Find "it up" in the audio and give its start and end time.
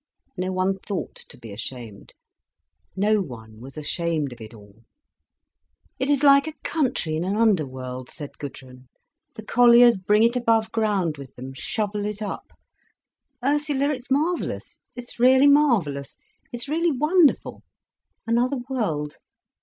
12.07-12.47